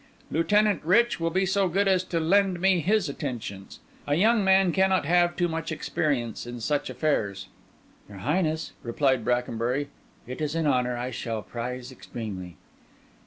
[0.31, 5.05] Lieutenant Rich will be so good as lend me his attentions: a young man cannot
[5.05, 7.49] have too much experience in such affairs."
[8.09, 9.89] "Your Highness," replied Brackenbury,
[10.25, 12.57] "it is an honour I shall prize extremely."